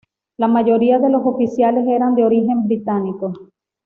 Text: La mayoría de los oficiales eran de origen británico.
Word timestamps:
La 0.37 0.47
mayoría 0.47 0.97
de 0.97 1.11
los 1.11 1.21
oficiales 1.27 1.85
eran 1.87 2.15
de 2.15 2.25
origen 2.25 2.65
británico. 2.67 3.51